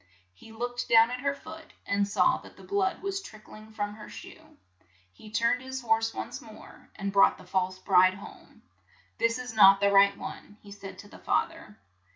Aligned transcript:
He 0.33 0.51
looked 0.51 0.89
down 0.89 1.11
at 1.11 1.19
her 1.19 1.35
foot, 1.35 1.73
and 1.85 2.07
saw 2.07 2.37
that 2.39 2.57
the 2.57 2.63
blood 2.63 3.03
was 3.03 3.21
trick 3.21 3.47
ling 3.47 3.71
from 3.71 3.93
her 3.93 4.09
shoe. 4.09 4.57
He 5.13 5.29
turned 5.29 5.61
his 5.61 5.83
horse 5.83 6.11
once 6.11 6.41
more, 6.41 6.89
and 6.95 7.13
brought 7.13 7.37
the 7.37 7.45
false 7.45 7.77
bride 7.77 8.15
home. 8.15 8.63
''This 9.19 9.37
is 9.37 9.53
not 9.53 9.79
the 9.79 9.91
right 9.91 10.17
one," 10.17 10.57
he 10.63 10.71
said 10.71 10.97
to 10.97 11.07
the 11.07 11.19
fath 11.19 11.51
er. 11.51 11.77